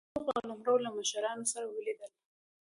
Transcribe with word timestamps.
د 0.03 0.03
چوشو 0.07 0.25
قلمرو 0.35 0.75
له 0.85 0.89
مشرانو 0.97 1.43
سره 1.51 1.65
ولیدل. 1.67 2.11